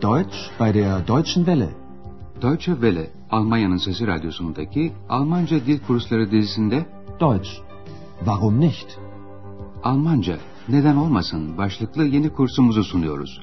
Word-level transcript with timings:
Deutsch 0.00 0.50
bei 0.58 0.72
der 0.72 1.00
Deutschen 1.00 1.44
Welle. 1.44 1.74
Deutsche 2.40 2.74
Welle, 2.80 3.10
Almanya'nın 3.30 3.76
Sesi 3.76 4.06
Radyosu'ndaki 4.06 4.92
Almanca 5.08 5.66
Dil 5.66 5.78
Kursları 5.86 6.30
dizisinde 6.30 6.86
Deutsch. 7.20 7.50
Warum 8.18 8.60
nicht? 8.60 8.98
Almanca, 9.82 10.38
neden 10.68 10.96
olmasın 10.96 11.58
başlıklı 11.58 12.04
yeni 12.04 12.30
kursumuzu 12.32 12.84
sunuyoruz. 12.84 13.40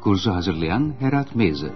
Kursu 0.00 0.34
hazırlayan 0.34 0.94
Herat 0.98 1.36
Meyze. 1.36 1.72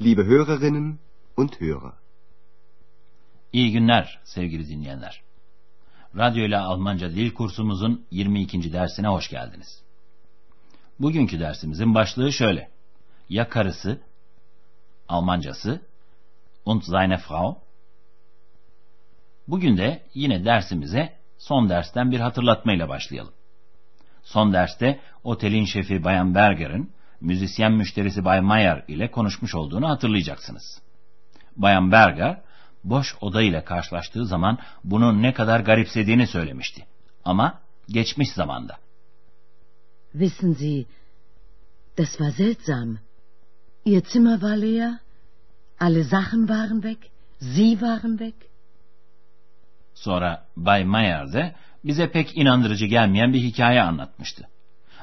Liebe 0.00 0.24
Hörerinnen 0.24 0.98
und 1.36 1.60
Hörer. 1.60 2.05
İyi 3.52 3.72
günler 3.72 4.18
sevgili 4.24 4.68
dinleyenler. 4.68 5.20
Radyo 6.16 6.44
ile 6.44 6.58
Almanca 6.58 7.10
dil 7.10 7.34
kursumuzun 7.34 8.06
22. 8.10 8.72
dersine 8.72 9.08
hoş 9.08 9.30
geldiniz. 9.30 9.82
Bugünkü 10.98 11.40
dersimizin 11.40 11.94
başlığı 11.94 12.32
şöyle. 12.32 12.70
Ya 13.28 13.48
karısı, 13.48 14.00
Almancası 15.08 15.80
und 16.64 16.82
seine 16.82 17.18
Frau. 17.18 17.58
Bugün 19.48 19.76
de 19.76 20.02
yine 20.14 20.44
dersimize 20.44 21.16
son 21.38 21.68
dersten 21.68 22.10
bir 22.10 22.20
hatırlatmayla 22.20 22.88
başlayalım. 22.88 23.32
Son 24.22 24.52
derste 24.52 25.00
otelin 25.24 25.64
şefi 25.64 26.04
Bayan 26.04 26.34
Berger'in 26.34 26.92
müzisyen 27.20 27.72
müşterisi 27.72 28.24
Bay 28.24 28.40
Mayer 28.40 28.84
ile 28.88 29.10
konuşmuş 29.10 29.54
olduğunu 29.54 29.88
hatırlayacaksınız. 29.88 30.82
Bayan 31.56 31.92
Berger, 31.92 32.40
boş 32.90 33.16
oda 33.20 33.42
ile 33.42 33.64
karşılaştığı 33.64 34.26
zaman 34.26 34.58
bunu 34.84 35.22
ne 35.22 35.34
kadar 35.34 35.60
garipsediğini 35.60 36.26
söylemişti. 36.26 36.86
Ama 37.24 37.58
geçmiş 37.88 38.32
zamanda. 38.32 38.76
Wissen 40.12 40.52
Sie, 40.52 40.84
das 41.98 42.10
war 42.10 42.30
seltsam. 42.30 42.98
Ihr 43.84 44.02
Zimmer 44.04 44.40
war 44.40 44.56
leer, 44.56 44.92
alle 45.80 46.04
Sachen 46.04 46.40
waren 46.48 46.80
weg, 46.80 46.98
Sie 47.40 47.80
waren 47.80 48.16
weg. 48.18 48.34
Sonra 49.94 50.46
Bay 50.56 50.84
Mayer 50.84 51.32
de 51.32 51.54
bize 51.84 52.10
pek 52.10 52.36
inandırıcı 52.36 52.86
gelmeyen 52.86 53.32
bir 53.32 53.40
hikaye 53.40 53.82
anlatmıştı. 53.82 54.48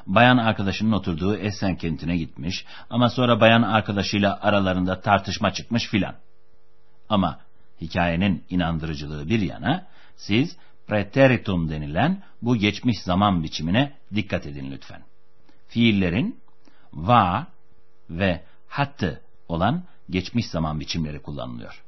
Bayan 0.06 0.36
arkadaşının 0.36 0.92
oturduğu 0.92 1.36
Essen 1.36 1.76
kentine 1.76 2.16
gitmiş 2.16 2.64
ama 2.90 3.10
sonra 3.10 3.40
bayan 3.40 3.62
arkadaşıyla 3.62 4.38
aralarında 4.42 5.00
tartışma 5.00 5.52
çıkmış 5.52 5.88
filan. 5.88 6.14
Ama 7.08 7.40
hikayenin 7.80 8.44
inandırıcılığı 8.50 9.28
bir 9.28 9.40
yana 9.40 9.86
siz 10.16 10.56
preteritum 10.86 11.70
denilen 11.70 12.22
bu 12.42 12.56
geçmiş 12.56 13.02
zaman 13.02 13.42
biçimine 13.42 13.92
dikkat 14.14 14.46
edin 14.46 14.70
lütfen. 14.70 15.02
Fiillerin 15.68 16.40
va 16.92 17.46
ve 18.10 18.42
hattı 18.68 19.22
olan 19.48 19.84
geçmiş 20.10 20.46
zaman 20.46 20.80
biçimleri 20.80 21.22
kullanılıyor. 21.22 21.84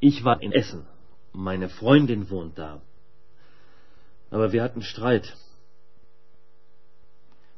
Ich 0.00 0.16
war 0.16 0.42
in 0.42 0.52
Essen. 0.52 0.82
Meine 1.32 1.68
Freundin 1.68 2.20
wohnt 2.20 2.56
da. 2.56 2.78
Aber 4.32 4.50
wir 4.50 4.60
hatten 4.60 4.80
Streit. 4.80 5.34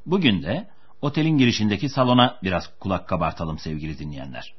Bugün 0.06 0.42
de 0.42 0.68
otelin 1.00 1.38
girişindeki 1.38 1.88
salona 1.88 2.38
biraz 2.42 2.78
kulak 2.80 3.08
kabartalım 3.08 3.58
sevgili 3.58 3.98
dinleyenler. 3.98 4.54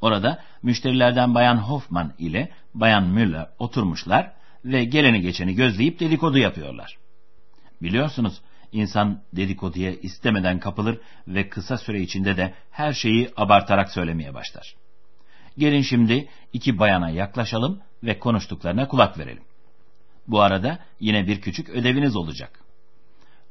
Orada 0.00 0.42
müşterilerden 0.62 1.34
Bayan 1.34 1.56
Hoffman 1.56 2.14
ile 2.18 2.50
Bayan 2.74 3.06
Müller 3.06 3.48
oturmuşlar 3.58 4.32
ve 4.64 4.84
geleni 4.84 5.20
geçeni 5.20 5.54
gözleyip 5.54 6.00
dedikodu 6.00 6.38
yapıyorlar. 6.38 6.96
Biliyorsunuz 7.82 8.40
insan 8.72 9.22
dedikoduya 9.32 9.92
istemeden 9.92 10.58
kapılır 10.60 10.98
ve 11.28 11.48
kısa 11.48 11.78
süre 11.78 12.00
içinde 12.00 12.36
de 12.36 12.54
her 12.70 12.92
şeyi 12.92 13.30
abartarak 13.36 13.92
söylemeye 13.92 14.34
başlar. 14.34 14.74
Gelin 15.58 15.82
şimdi 15.82 16.28
iki 16.52 16.78
bayana 16.78 17.10
yaklaşalım 17.10 17.80
ve 18.04 18.18
konuştuklarına 18.18 18.88
kulak 18.88 19.18
verelim. 19.18 19.42
Bu 20.26 20.40
arada 20.40 20.78
yine 21.00 21.26
bir 21.26 21.40
küçük 21.40 21.68
ödeviniz 21.68 22.16
olacak. 22.16 22.60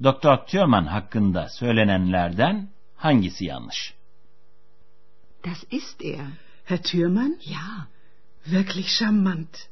Doktor 0.04 0.38
Thürmann 0.38 0.86
hakkında 0.86 1.50
söylenenlerden 1.50 2.70
hangisi 2.96 3.46
yanlış? 3.46 3.97
Das 5.44 5.64
ist 5.70 6.02
er. 6.02 6.32
Herr 6.64 6.82
Thürmann? 6.82 7.36
Ja. 7.42 7.88
Wirklich 8.46 8.92
charmant. 8.92 9.70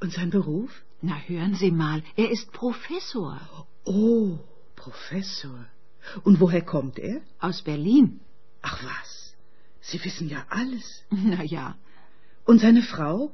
Und 0.00 0.12
sein 0.12 0.30
Beruf? 0.30 0.70
Na, 1.00 1.16
hören 1.26 1.54
Sie 1.54 1.70
mal, 1.70 2.02
er 2.16 2.30
ist 2.30 2.52
Professor. 2.52 3.40
Oh, 3.84 4.38
Professor. 4.76 5.66
Und 6.24 6.40
woher 6.40 6.62
kommt 6.62 6.98
er? 6.98 7.20
Aus 7.40 7.62
Berlin. 7.62 8.20
Ach 8.62 8.82
was, 8.84 9.34
Sie 9.80 10.02
wissen 10.04 10.28
ja 10.28 10.44
alles. 10.48 11.02
Na 11.10 11.42
ja, 11.42 11.76
Und 12.44 12.60
seine 12.60 12.82
Frau? 12.82 13.32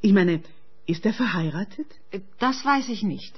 Ich 0.00 0.12
meine, 0.12 0.42
ist 0.86 1.04
er 1.04 1.12
verheiratet? 1.12 1.86
das 2.38 2.64
weiß 2.64 2.88
ich 2.88 3.02
nicht. 3.02 3.34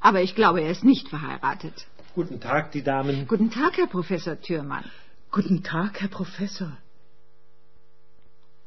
Aber 0.00 0.22
ich 0.22 0.34
glaube, 0.34 0.60
er 0.60 0.70
ist 0.70 0.84
nicht 0.84 1.08
verheiratet. 1.08 1.86
Guten 2.14 2.40
Tag, 2.40 2.72
die 2.72 2.82
Damen. 2.82 3.26
Guten 3.26 3.50
Tag, 3.50 3.76
Herr 3.76 3.86
Professor 3.88 4.40
Thürmann. 4.40 4.84
Guten 5.32 5.62
Tag, 5.62 6.00
Herr 6.00 6.08
Professor. 6.08 6.76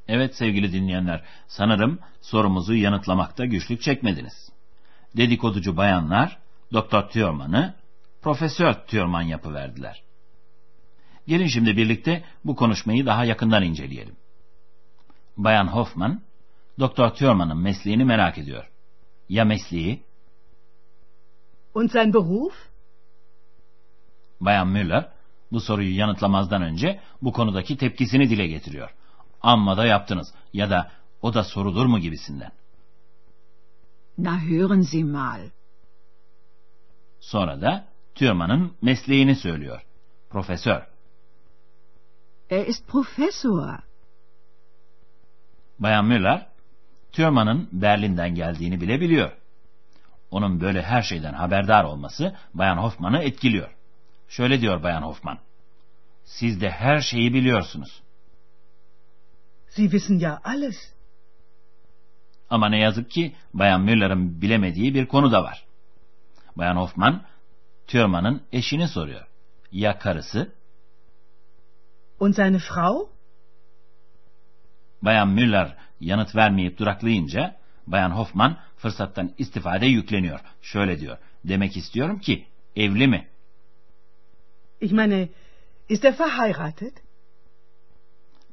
Evet 0.07 0.35
sevgili 0.35 0.71
dinleyenler, 0.71 1.23
sanırım 1.47 1.99
sorumuzu 2.21 2.73
yanıtlamakta 2.73 3.45
güçlük 3.45 3.81
çekmediniz. 3.81 4.49
Dedikoducu 5.17 5.77
bayanlar 5.77 6.37
Doktor 6.73 7.09
Thürmann'ı 7.09 7.73
Profesör 8.21 8.73
Thürmann 8.73 9.21
yapıverdiler. 9.21 10.03
Gelin 11.27 11.47
şimdi 11.47 11.77
birlikte 11.77 12.23
bu 12.45 12.55
konuşmayı 12.55 13.05
daha 13.05 13.25
yakından 13.25 13.63
inceleyelim. 13.63 14.15
Bayan 15.37 15.67
Hoffman, 15.67 16.21
Doktor 16.79 17.09
Thürmann'ın 17.09 17.57
mesleğini 17.57 18.05
merak 18.05 18.37
ediyor. 18.37 18.69
Ya 19.29 19.45
mesleği? 19.45 20.03
Und 21.73 21.89
sein 21.89 22.13
Beruf? 22.13 22.53
Bayan 24.41 24.67
Müller, 24.67 25.09
bu 25.51 25.59
soruyu 25.59 25.97
yanıtlamazdan 25.97 26.61
önce 26.61 26.99
bu 27.21 27.31
konudaki 27.31 27.77
tepkisini 27.77 28.29
dile 28.29 28.47
getiriyor. 28.47 28.93
Amma 29.41 29.77
da 29.77 29.85
yaptınız 29.85 30.33
ya 30.53 30.69
da 30.69 30.91
o 31.21 31.33
da 31.33 31.43
sorulur 31.43 31.85
mu 31.85 31.99
gibisinden. 31.99 32.51
Na, 34.17 34.41
hören 34.41 34.81
Sie 34.81 35.03
mal. 35.03 35.49
Sonra 37.19 37.61
da 37.61 37.85
Thürmann'ın 38.15 38.73
mesleğini 38.81 39.35
söylüyor. 39.35 39.85
Profesör. 40.29 40.81
Er 42.49 42.65
ist 42.65 42.87
Professor. 42.87 43.79
Bayan 45.79 46.05
Müller, 46.05 46.47
Thürmann'ın 47.11 47.69
Berlin'den 47.71 48.35
geldiğini 48.35 48.81
bile 48.81 49.01
biliyor. 49.01 49.31
Onun 50.31 50.61
böyle 50.61 50.81
her 50.81 51.01
şeyden 51.01 51.33
haberdar 51.33 51.83
olması 51.83 52.35
Bayan 52.53 52.77
Hoffman'ı 52.77 53.17
etkiliyor. 53.23 53.75
Şöyle 54.27 54.61
diyor 54.61 54.83
Bayan 54.83 55.01
Hoffman. 55.01 55.39
Siz 56.25 56.61
de 56.61 56.69
her 56.69 57.01
şeyi 57.01 57.33
biliyorsunuz. 57.33 58.01
Sie 59.69 59.83
wissen 59.83 60.19
ja 60.19 60.41
alles. 60.43 60.93
Ama 62.49 62.69
ne 62.69 62.79
yazık 62.79 63.11
ki 63.11 63.35
Bayan 63.53 63.81
Müller'ın 63.81 64.41
bilemediği 64.41 64.93
bir 64.93 65.05
konu 65.05 65.31
da 65.31 65.43
var. 65.43 65.65
Bayan 66.55 66.75
Hoffman, 66.75 67.23
Thürmann'ın 67.87 68.43
eşini 68.51 68.87
soruyor. 68.87 69.27
Ya 69.71 69.99
karısı? 69.99 70.51
Und 72.19 72.33
seine 72.33 72.59
Frau? 72.59 73.09
Bayan 75.01 75.27
Müller 75.27 75.77
yanıt 75.99 76.35
vermeyip 76.35 76.77
duraklayınca 76.77 77.55
Bayan 77.87 78.11
Hoffman 78.11 78.57
fırsattan 78.77 79.33
istifade 79.37 79.85
yükleniyor. 79.85 80.39
Şöyle 80.61 80.99
diyor. 80.99 81.17
Demek 81.43 81.77
istiyorum 81.77 82.19
ki 82.19 82.47
evli 82.75 83.07
mi? 83.07 83.27
Ich 84.81 84.91
meine, 84.91 85.29
ist 85.89 86.05
er 86.05 86.19
verheiratet? 86.19 86.93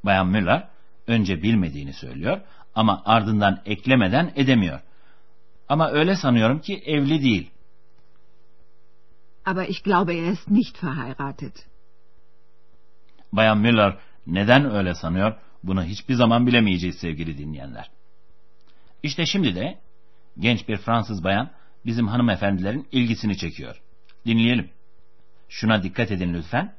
Bayan 0.05 0.26
Müller 0.26 0.69
önce 1.06 1.43
bilmediğini 1.43 1.93
söylüyor 1.93 2.41
ama 2.75 3.03
ardından 3.05 3.62
eklemeden 3.67 4.33
edemiyor. 4.37 4.81
Ama 5.69 5.91
öyle 5.91 6.17
sanıyorum 6.17 6.61
ki 6.61 6.83
evli 6.87 7.23
değil. 7.23 7.51
Aber 9.45 9.69
ich 9.69 9.85
glaube, 9.85 10.19
er 10.19 10.33
ist 10.33 10.51
nicht 10.51 10.85
verheiratet. 10.85 11.67
Bayan 13.33 13.59
Müller 13.59 13.99
neden 14.27 14.71
öyle 14.71 14.95
sanıyor 14.95 15.37
bunu 15.62 15.85
hiçbir 15.85 16.15
zaman 16.15 16.47
bilemeyeceğiz 16.47 16.97
sevgili 16.97 17.39
dinleyenler. 17.39 17.91
İşte 19.03 19.27
şimdi 19.27 19.55
de 19.55 19.79
genç 20.39 20.69
bir 20.69 20.77
Fransız 20.77 21.25
bayan 21.25 21.51
bizim 21.87 22.09
hanımefendilerin 22.09 22.89
ilgisini 22.93 23.37
çekiyor. 23.37 23.83
Dinleyelim. 24.27 24.71
Şuna 25.49 25.83
dikkat 25.83 26.11
edin 26.11 26.35
lütfen. 26.35 26.75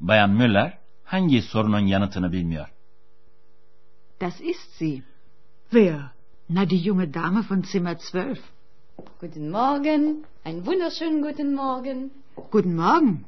Bayan 0.00 0.30
Müller 0.30 0.78
hangi 1.04 1.42
sorunun 1.42 1.86
yanıtını 1.86 2.32
bilmiyor? 2.32 2.68
Das 4.20 4.38
ist 4.38 4.78
sie. 4.78 5.02
Wer? 5.70 6.12
Na, 6.46 6.66
die 6.66 6.78
junge 6.78 7.08
Dame 7.08 7.42
von 7.42 7.64
Zimmer 7.64 7.98
12. 7.98 8.38
Guten 9.18 9.50
Morgen, 9.50 10.24
einen 10.44 10.66
wunderschönen 10.66 11.22
guten 11.22 11.54
Morgen. 11.54 12.10
Guten 12.50 12.76
Morgen. 12.76 13.24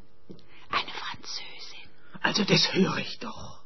Eine 0.78 0.92
Französin. 1.02 1.88
Also 2.20 2.44
das 2.44 2.74
höre 2.74 2.98
ich 2.98 3.18
doch. 3.20 3.62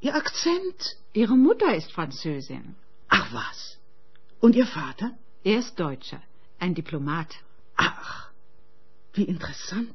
Ihr 0.00 0.16
Akzent. 0.16 0.96
Ihre 1.12 1.36
Mutter 1.36 1.76
ist 1.76 1.92
Französin. 1.92 2.74
Ach 3.08 3.32
was. 3.32 3.78
Und 4.40 4.56
Ihr 4.56 4.66
Vater? 4.66 5.12
Er 5.44 5.60
ist 5.60 5.78
Deutscher, 5.78 6.20
ein 6.58 6.74
Diplomat. 6.74 7.36
Ach, 7.76 8.30
wie 9.12 9.22
interessant. 9.22 9.94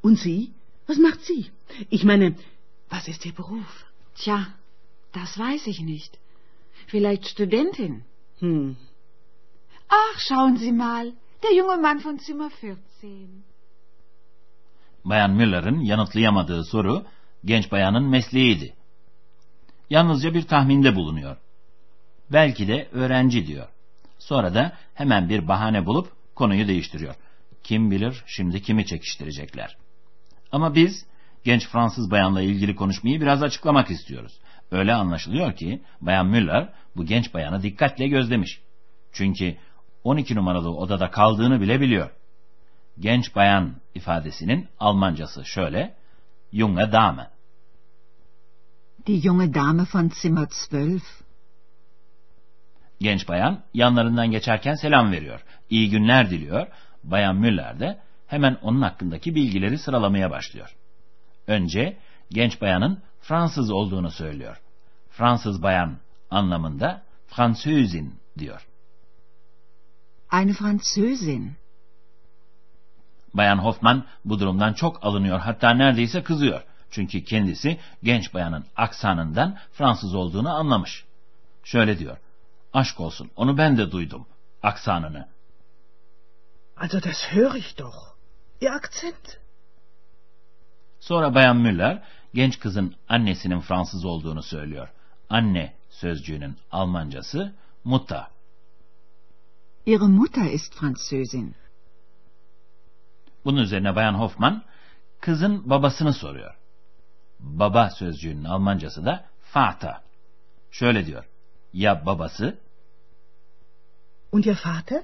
Und 0.00 0.18
Sie? 0.18 0.52
Was 0.88 0.98
macht 0.98 1.20
sie? 1.24 1.52
Ich 1.88 2.02
meine, 2.02 2.34
was 2.88 3.06
ist 3.06 3.24
Ihr 3.24 3.32
Beruf? 3.32 3.84
Tja, 4.16 4.48
das 5.12 5.38
weiß 5.38 5.66
ich 5.66 5.80
nicht. 5.80 6.18
Vielleicht 6.86 7.26
Studentin. 7.26 8.04
Hm. 8.40 8.76
Ach, 9.88 10.18
schauen 10.18 10.56
Sie 10.56 10.72
mal, 10.72 11.12
der 11.42 11.52
junge 11.58 11.76
Mann 11.76 12.04
von 12.04 12.18
Zimmer 12.18 12.50
14. 12.62 12.78
Bayan 15.04 15.30
Müller'ın 15.30 15.80
yanıtlayamadığı 15.80 16.64
soru 16.64 17.04
genç 17.44 17.72
bayanın 17.72 18.04
mesleğiydi. 18.04 18.74
Yalnızca 19.90 20.34
bir 20.34 20.42
tahminde 20.42 20.96
bulunuyor. 20.96 21.36
Belki 22.32 22.68
de 22.68 22.88
öğrenci 22.92 23.46
diyor. 23.46 23.68
Sonra 24.18 24.54
da 24.54 24.76
hemen 24.94 25.28
bir 25.28 25.48
bahane 25.48 25.86
bulup 25.86 26.12
konuyu 26.34 26.68
değiştiriyor. 26.68 27.14
Kim 27.62 27.90
bilir 27.90 28.24
şimdi 28.26 28.62
kimi 28.62 28.86
çekiştirecekler. 28.86 29.76
Ama 30.52 30.74
biz 30.74 31.06
genç 31.44 31.68
Fransız 31.68 32.10
bayanla 32.10 32.42
ilgili 32.42 32.76
konuşmayı 32.76 33.20
biraz 33.20 33.42
açıklamak 33.42 33.90
istiyoruz. 33.90 34.40
Öyle 34.72 34.94
anlaşılıyor 34.94 35.52
ki 35.52 35.82
Bayan 36.00 36.26
Müller 36.26 36.68
bu 36.96 37.04
genç 37.04 37.34
bayanı 37.34 37.62
dikkatle 37.62 38.08
gözlemiş. 38.08 38.60
Çünkü 39.12 39.56
12 40.04 40.34
numaralı 40.34 40.76
odada 40.76 41.10
kaldığını 41.10 41.60
bile 41.60 41.80
biliyor. 41.80 42.10
Genç 42.98 43.34
bayan 43.36 43.74
ifadesinin 43.94 44.68
Almancası 44.80 45.44
şöyle, 45.44 45.94
junge 46.52 46.92
Dame. 46.92 47.30
Die 49.06 49.20
junge 49.20 49.54
Dame 49.54 49.82
von 49.94 50.10
Zimmer 50.14 50.48
12. 50.72 51.02
Genç 53.00 53.28
bayan 53.28 53.62
yanlarından 53.74 54.30
geçerken 54.30 54.74
selam 54.74 55.12
veriyor. 55.12 55.44
İyi 55.70 55.90
günler 55.90 56.30
diliyor. 56.30 56.66
Bayan 57.04 57.36
Müller 57.36 57.80
de 57.80 57.98
hemen 58.26 58.58
onun 58.62 58.82
hakkındaki 58.82 59.34
bilgileri 59.34 59.78
sıralamaya 59.78 60.30
başlıyor. 60.30 60.76
Önce 61.46 61.96
genç 62.30 62.60
bayanın 62.60 63.02
Fransız 63.20 63.70
olduğunu 63.70 64.10
söylüyor. 64.10 64.61
Fransız 65.12 65.62
bayan 65.62 65.98
anlamında 66.30 67.02
Französin 67.26 68.20
diyor. 68.38 68.66
Eine 70.32 70.52
Französin. 70.52 71.56
Bayan 73.34 73.58
Hoffman 73.58 74.04
bu 74.24 74.40
durumdan 74.40 74.72
çok 74.72 75.04
alınıyor 75.04 75.38
hatta 75.38 75.70
neredeyse 75.70 76.22
kızıyor. 76.22 76.62
Çünkü 76.90 77.24
kendisi 77.24 77.80
genç 78.02 78.34
bayanın 78.34 78.64
aksanından 78.76 79.58
Fransız 79.72 80.14
olduğunu 80.14 80.54
anlamış. 80.54 81.04
Şöyle 81.64 81.98
diyor. 81.98 82.16
Aşk 82.72 83.00
olsun 83.00 83.30
onu 83.36 83.58
ben 83.58 83.78
de 83.78 83.90
duydum. 83.90 84.26
Aksanını. 84.62 85.28
Also 86.76 87.02
das 87.02 87.32
höre 87.32 87.58
ich 87.58 87.78
doch. 87.78 88.14
Ihr 88.60 88.70
Akzent. 88.70 89.38
Sonra 91.00 91.34
Bayan 91.34 91.56
Müller 91.56 92.02
genç 92.34 92.58
kızın 92.58 92.94
annesinin 93.08 93.60
Fransız 93.60 94.04
olduğunu 94.04 94.42
söylüyor. 94.42 94.88
Anne 95.32 95.74
sözcüğünün 95.90 96.56
Almancası 96.70 97.54
Mutter. 97.84 98.26
Ihre 99.86 100.06
Mutter 100.06 100.50
ist 100.50 100.74
Französin. 100.74 101.54
Bunun 103.44 103.60
üzerine 103.60 103.96
Bayan 103.96 104.14
Hoffman 104.14 104.62
kızın 105.20 105.70
babasını 105.70 106.12
soruyor. 106.12 106.54
Baba 107.40 107.90
sözcüğünün 107.90 108.44
Almancası 108.44 109.04
da 109.04 109.24
Vater. 109.54 110.00
Şöyle 110.70 111.06
diyor. 111.06 111.24
Ya 111.72 112.06
babası? 112.06 112.58
Und 114.32 114.44
Ihr 114.44 114.60
Vater? 114.64 115.02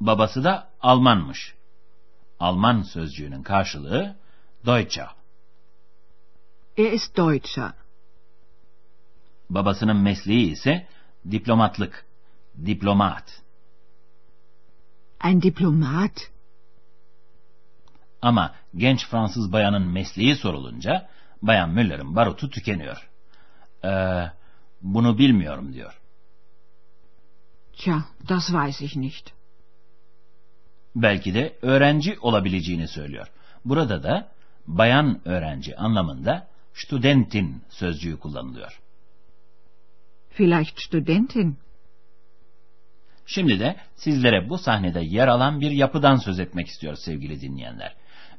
Babası 0.00 0.44
da 0.44 0.68
Almanmış. 0.80 1.54
Alman 2.40 2.82
sözcüğünün 2.82 3.42
karşılığı 3.42 4.16
Deutscher. 4.66 5.08
Er 6.76 6.92
ist 6.92 7.16
Deutscher. 7.16 7.81
Babasının 9.54 9.96
mesleği 9.96 10.50
ise 10.50 10.86
diplomatlık. 11.30 12.06
Diplomat. 12.66 13.42
Ein 15.24 15.42
Diplomat. 15.42 16.30
Ama 18.22 18.54
genç 18.76 19.06
Fransız 19.06 19.52
bayanın 19.52 19.82
mesleği 19.82 20.36
sorulunca 20.36 21.08
Bayan 21.42 21.70
Müller'in 21.70 22.16
barutu 22.16 22.50
tükeniyor. 22.50 23.08
Ee, 23.84 24.24
bunu 24.82 25.18
bilmiyorum 25.18 25.72
diyor. 25.72 26.00
Tja, 27.72 28.04
das 28.28 28.48
weiß 28.48 28.82
ich 28.82 28.96
nicht. 28.96 29.30
Belki 30.96 31.34
de 31.34 31.58
öğrenci 31.62 32.18
olabileceğini 32.20 32.88
söylüyor. 32.88 33.26
Burada 33.64 34.02
da 34.02 34.28
bayan 34.66 35.20
öğrenci 35.24 35.76
anlamında 35.76 36.48
Studentin 36.74 37.62
sözcüğü 37.70 38.18
kullanılıyor. 38.18 38.81
Vielleicht 40.32 40.80
Studentin. 40.80 41.58
Şimdi 43.26 43.60
de 43.60 43.76
sizlere 43.96 44.48
bu 44.48 44.58
sahnede 44.58 45.00
yer 45.00 45.28
alan 45.28 45.60
bir 45.60 45.70
yapıdan 45.70 46.16
söz 46.16 46.38
etmek 46.38 46.66
istiyoruz 46.66 47.00
sevgili 47.04 47.40
dinleyenler. 47.40 47.94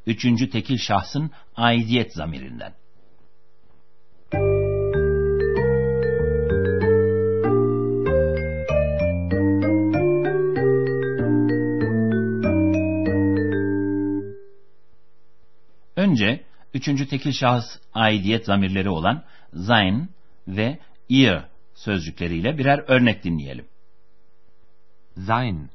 Üçüncü 0.06 0.50
tekil 0.50 0.78
şahsın 0.78 1.31
aidiyet 1.56 2.13
zamirinden. 2.13 2.74
Önce 15.95 16.44
üçüncü 16.74 17.07
tekil 17.07 17.31
şahıs 17.31 17.66
aidiyet 17.94 18.45
zamirleri 18.45 18.90
olan 18.90 19.24
sein 19.68 20.09
ve 20.47 20.80
ihr 21.09 21.53
sözcükleriyle 21.83 22.57
birer 22.57 22.80
örnek 22.87 23.23
dinleyelim. 23.23 23.66
Sein. 25.25 25.69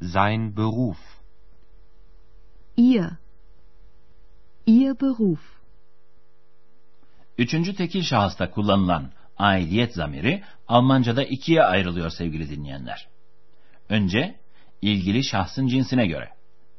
Sein 0.00 0.56
Beruf. 0.56 0.98
Ihr. 2.76 3.10
Ihr 4.66 5.00
Beruf. 5.00 5.40
Üçüncü 7.38 7.74
tekil 7.74 8.02
şahısta 8.02 8.50
kullanılan 8.50 9.12
aidiyet 9.38 9.94
zamiri 9.94 10.42
Almanca'da 10.68 11.24
ikiye 11.24 11.62
ayrılıyor 11.62 12.10
sevgili 12.10 12.50
dinleyenler. 12.50 13.08
Önce 13.88 14.36
ilgili 14.82 15.24
şahsın 15.24 15.66
cinsine 15.66 16.06
göre. 16.06 16.28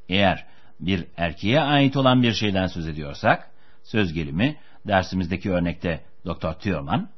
Eğer 0.10 0.46
bir 0.80 1.08
erkeğe 1.18 1.62
ait 1.62 1.98
olan 1.98 2.24
bir 2.24 2.34
şeyden 2.34 2.68
söz 2.68 2.88
ediyorsak, 2.88 3.52
söz 3.84 4.14
gelimi 4.14 4.58
dersimizdeki 4.88 5.52
örnekte 5.52 6.04
Dr. 6.26 6.54
Thürmann, 6.54 7.10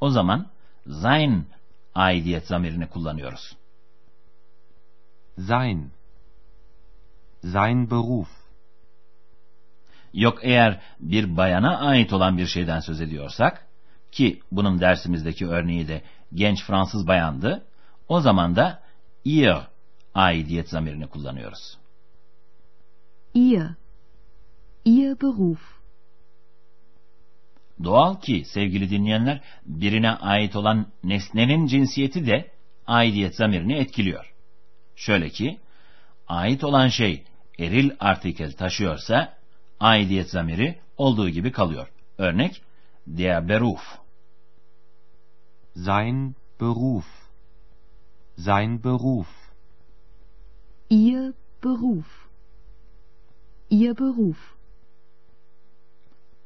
o 0.00 0.10
zaman 0.10 0.46
sein 0.86 1.46
aidiyet 1.94 2.46
zamirini 2.46 2.86
kullanıyoruz. 2.86 3.56
Sein. 5.46 5.90
Sein 7.42 7.90
Beruf. 7.90 8.28
Yok 10.12 10.38
eğer 10.42 10.80
bir 11.00 11.36
bayana 11.36 11.78
ait 11.78 12.12
olan 12.12 12.38
bir 12.38 12.46
şeyden 12.46 12.80
söz 12.80 13.00
ediyorsak, 13.00 13.66
ki 14.12 14.40
bunun 14.52 14.80
dersimizdeki 14.80 15.48
örneği 15.48 15.88
de 15.88 16.02
genç 16.34 16.64
Fransız 16.64 17.06
bayandı, 17.06 17.66
o 18.08 18.20
zaman 18.20 18.56
da 18.56 18.82
ihr 19.24 19.56
aidiyet 20.14 20.68
zamirini 20.68 21.06
kullanıyoruz. 21.06 21.78
Ihr. 23.34 23.66
Ihr 24.84 25.20
Beruf. 25.20 25.79
Doğal 27.84 28.20
ki 28.20 28.44
sevgili 28.44 28.90
dinleyenler 28.90 29.40
birine 29.66 30.10
ait 30.10 30.56
olan 30.56 30.86
nesnenin 31.04 31.66
cinsiyeti 31.66 32.26
de 32.26 32.50
aidiyet 32.86 33.36
zamirini 33.36 33.74
etkiliyor. 33.74 34.32
Şöyle 34.96 35.28
ki 35.28 35.60
ait 36.28 36.64
olan 36.64 36.88
şey 36.88 37.24
eril 37.58 37.90
artikel 38.00 38.52
taşıyorsa 38.52 39.34
aidiyet 39.80 40.30
zamiri 40.30 40.78
olduğu 40.96 41.28
gibi 41.28 41.52
kalıyor. 41.52 41.88
Örnek 42.18 42.62
der 43.06 43.48
Beruf. 43.48 43.82
Sein 45.74 46.34
Beruf. 46.60 47.06
Sein 48.36 48.84
Beruf. 48.84 49.28
Ihr 50.90 51.32
Beruf. 51.64 52.28
Ihr 53.70 53.98
Beruf. 53.98 54.38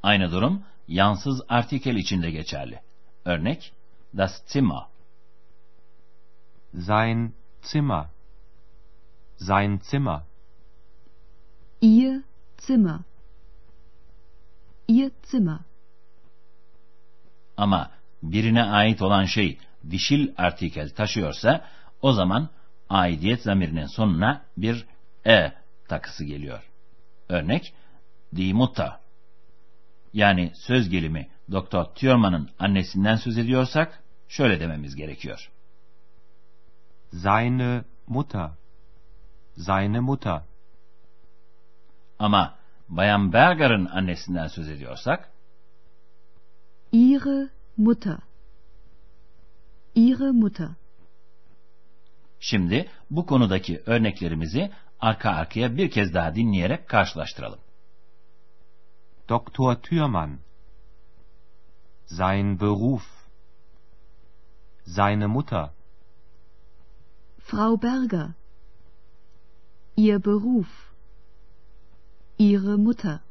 Aynı 0.02 0.32
durum 0.32 0.62
yansız 0.88 1.42
artikel 1.48 1.96
içinde 1.96 2.30
geçerli. 2.30 2.80
Örnek 3.24 3.72
das 4.16 4.42
Zimmer. 4.46 4.82
Sein 6.78 7.34
Zimmer. 7.62 8.06
Sein 9.36 9.80
Zimmer. 9.82 10.20
Ihr 11.80 12.22
Zimmer. 12.58 13.00
Ihr 14.88 15.10
Zimmer. 15.22 15.58
Ama 17.56 17.90
birine 18.22 18.62
ait 18.62 19.02
olan 19.02 19.24
şey 19.24 19.58
dişil 19.90 20.32
artikel 20.36 20.90
taşıyorsa 20.90 21.68
o 22.02 22.12
zaman 22.12 22.48
aidiyet 22.88 23.42
zamirinin 23.42 23.86
sonuna 23.86 24.42
bir 24.56 24.86
e 25.26 25.52
takısı 25.88 26.24
geliyor. 26.24 26.70
Örnek 27.28 27.74
die 28.36 28.52
Mutter. 28.52 29.03
Yani 30.14 30.52
söz 30.54 30.88
gelimi 30.88 31.28
Doktor 31.50 31.84
Thürmann'ın 31.84 32.50
annesinden 32.58 33.16
söz 33.16 33.38
ediyorsak 33.38 34.02
şöyle 34.28 34.60
dememiz 34.60 34.96
gerekiyor. 34.96 35.50
Seine 37.12 37.84
Mutter. 38.06 38.50
Seine 39.56 40.00
Mutter. 40.00 40.42
Ama 42.18 42.54
Bayan 42.88 43.32
Berger'ın 43.32 43.86
annesinden 43.86 44.46
söz 44.46 44.68
ediyorsak 44.68 45.30
Ihre 46.92 47.48
Mutter. 47.76 48.18
Ihre 49.94 50.30
Mutter. 50.30 50.68
Şimdi 52.40 52.90
bu 53.10 53.26
konudaki 53.26 53.82
örneklerimizi 53.86 54.70
arka 55.00 55.30
arkaya 55.30 55.76
bir 55.76 55.90
kez 55.90 56.14
daha 56.14 56.34
dinleyerek 56.34 56.88
karşılaştıralım. 56.88 57.58
Dr. 59.26 59.80
Thürmann. 59.80 60.40
Sein 62.06 62.58
Beruf. 62.58 63.04
Seine 64.84 65.28
Mutter. 65.28 65.72
Frau 67.38 67.76
Berger. 67.76 68.34
Ihr 69.96 70.18
Beruf. 70.18 70.68
Ihre 72.36 72.76
Mutter. 72.76 73.22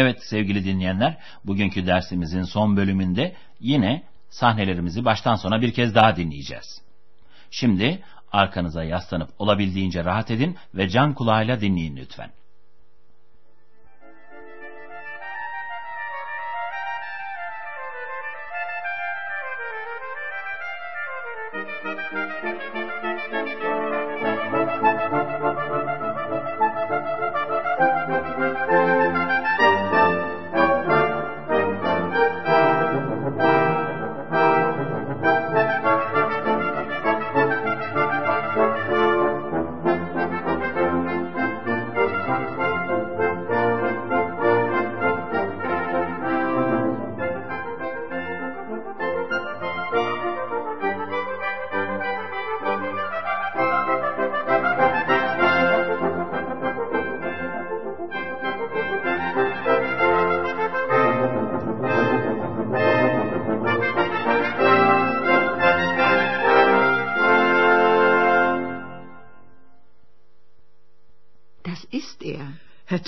Evet 0.00 0.22
sevgili 0.22 0.64
dinleyenler, 0.64 1.16
bugünkü 1.44 1.86
dersimizin 1.86 2.42
son 2.42 2.76
bölümünde 2.76 3.34
yine 3.60 4.02
sahnelerimizi 4.30 5.04
baştan 5.04 5.34
sona 5.34 5.60
bir 5.60 5.72
kez 5.72 5.94
daha 5.94 6.16
dinleyeceğiz. 6.16 6.82
Şimdi 7.50 8.02
arkanıza 8.32 8.84
yaslanıp 8.84 9.30
olabildiğince 9.38 10.04
rahat 10.04 10.30
edin 10.30 10.56
ve 10.74 10.88
can 10.88 11.14
kulağıyla 11.14 11.60
dinleyin 11.60 11.96
lütfen. 11.96 12.30
Das 26.90 27.29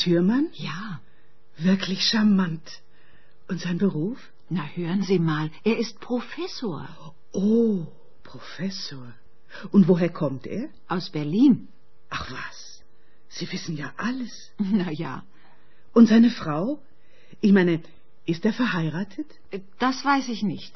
Herr 0.03 0.13
Thürmann? 0.13 0.49
Ja. 0.55 1.01
Wirklich 1.59 2.05
charmant. 2.05 2.83
Und 3.49 3.61
sein 3.61 3.79
Beruf? 3.79 4.19
Na, 4.49 4.65
hören 4.75 5.03
Sie 5.03 5.19
mal, 5.19 5.51
er 5.65 5.79
ist 5.79 6.01
Professor. 6.01 6.89
Oh, 7.33 7.87
Professor. 8.23 9.13
Und 9.71 9.89
woher 9.89 10.09
kommt 10.09 10.47
er? 10.47 10.69
Aus 10.89 11.11
Berlin. 11.11 11.69
Ach 12.11 12.31
was, 12.31 12.83
Sie 13.29 13.51
wissen 13.53 13.77
ja 13.77 13.93
alles. 13.97 14.51
Na 14.59 14.91
ja, 14.91 15.23
Und 15.93 16.09
seine 16.09 16.31
Frau? 16.31 16.83
Ich 17.41 17.53
meine, 17.53 17.81
ist 18.27 18.45
er 18.45 18.53
verheiratet? 18.53 19.27
das 19.79 20.05
weiß 20.05 20.29
ich 20.29 20.43
nicht. 20.43 20.75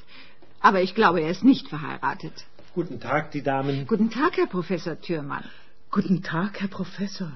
Aber 0.61 0.83
ich 0.83 0.95
glaube, 0.95 1.21
er 1.21 1.31
ist 1.31 1.45
nicht 1.45 1.69
verheiratet. 1.69 2.33
Guten 2.75 3.01
Tag, 3.01 3.31
die 3.33 3.43
Damen. 3.43 3.87
Guten 3.87 4.11
Tag, 4.11 4.37
Herr 4.37 4.47
Professor 4.47 5.01
Thürmann. 5.01 5.45
Guten 5.91 6.23
Tag, 6.23 6.61
Herr 6.61 6.69
Professor. 6.69 7.33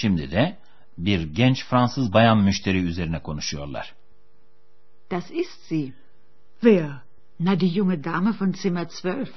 Şimdi 0.00 0.30
de 0.30 0.56
bir 0.98 1.20
genç 1.22 1.64
Fransız 1.64 2.12
bayan 2.12 2.38
müşteri 2.38 2.78
üzerine 2.78 3.22
konuşuyorlar. 3.22 3.94
Das 5.10 5.30
ist 5.30 5.68
sie. 5.68 5.92
Wer? 6.62 6.90
Na, 7.40 7.60
die 7.60 7.68
junge 7.68 8.04
Dame 8.04 8.32
von 8.32 8.52
Zimmer 8.52 8.88
12. 8.88 9.28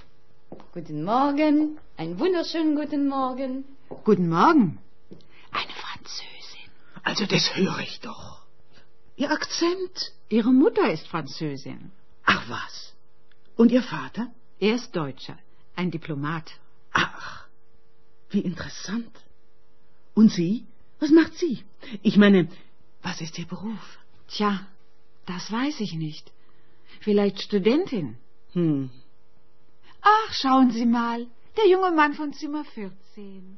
Guten 0.73 1.03
Morgen, 1.03 1.77
einen 1.97 2.19
wunderschönen 2.19 2.75
guten 2.75 3.07
Morgen. 3.07 3.63
Guten 4.05 4.29
Morgen. 4.29 4.77
Eine 5.51 5.73
Französin. 5.83 6.69
Also 7.03 7.25
das 7.25 7.55
höre 7.55 7.79
ich 7.79 7.99
doch. 7.99 8.25
Ihr 9.15 9.31
Akzent? 9.31 9.95
Ihre 10.29 10.53
Mutter 10.53 10.91
ist 10.91 11.07
Französin. 11.07 11.91
Ach 12.25 12.43
was. 12.49 12.93
Und 13.55 13.71
Ihr 13.71 13.83
Vater? 13.83 14.25
Er 14.59 14.75
ist 14.75 14.95
Deutscher, 14.95 15.37
ein 15.75 15.89
Diplomat. 15.91 16.47
Ach, 16.93 17.47
wie 18.29 18.43
interessant. 18.51 19.13
Und 20.13 20.29
Sie? 20.31 20.65
Was 20.99 21.11
macht 21.11 21.33
sie? 21.35 21.63
Ich 22.03 22.17
meine, 22.17 22.47
was 23.01 23.21
ist 23.21 23.37
Ihr 23.39 23.47
Beruf? 23.47 23.83
Tja, 24.27 24.67
das 25.25 25.51
weiß 25.51 25.79
ich 25.79 25.93
nicht. 25.93 26.31
Vielleicht 26.99 27.41
Studentin. 27.41 28.17
Hm. 28.53 28.89
Ach, 30.01 30.33
schauen 30.33 30.71
Sie 30.71 30.85
mal, 30.85 31.27
der 31.57 31.67
junge 31.67 31.91
Mann 31.91 32.13
von 32.13 32.33
Zimmer 32.33 32.65
14. 32.75 33.57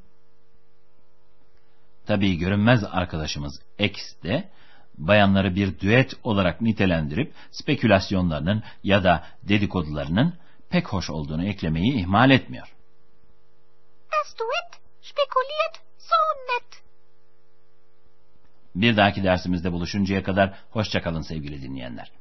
Tabii 2.06 2.38
görünmez 2.38 2.84
arkadaşımız 2.84 3.60
X 3.78 3.96
de 4.22 4.50
bayanları 4.98 5.54
bir 5.54 5.80
düet 5.80 6.14
olarak 6.22 6.60
nitelendirip 6.60 7.32
spekülasyonlarının 7.50 8.62
ya 8.82 9.04
da 9.04 9.26
dedikodularının 9.42 10.34
pek 10.70 10.88
hoş 10.88 11.10
olduğunu 11.10 11.44
eklemeyi 11.46 11.94
ihmal 11.94 12.30
etmiyor. 12.30 12.74
Das 14.12 14.38
Duett 14.38 14.80
spekuliert 15.02 15.84
so 16.08 16.18
nett. 16.48 16.82
Bir 18.74 18.96
dahaki 18.96 19.24
dersimizde 19.24 19.72
buluşuncaya 19.72 20.22
kadar 20.22 20.58
hoşçakalın 20.70 21.22
sevgili 21.22 21.62
dinleyenler. 21.62 22.12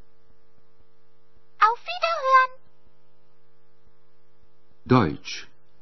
Auf 1.62 1.80
Wiederhören. 1.80 2.52
Deutsch, 4.90 5.32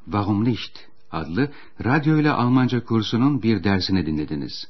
Warum 0.05 0.43
nicht? 0.45 0.91
adlı 1.11 1.51
radyo 1.83 2.17
ile 2.17 2.31
Almanca 2.31 2.85
kursunun 2.85 3.43
bir 3.43 3.63
dersini 3.63 4.05
dinlediniz. 4.05 4.67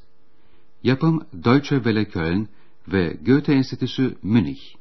Yapım 0.84 1.28
Deutsche 1.34 1.76
Welle 1.76 2.06
Köln 2.06 2.48
ve 2.88 3.14
Goethe 3.14 3.54
Enstitüsü 3.54 4.18
Münih. 4.24 4.81